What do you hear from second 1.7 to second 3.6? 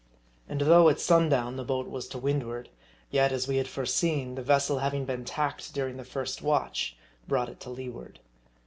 was to windward, yet, as we